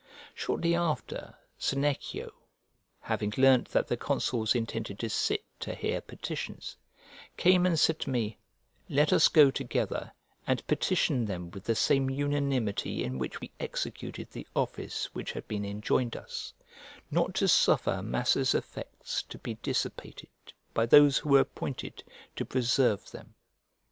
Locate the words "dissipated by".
19.61-20.87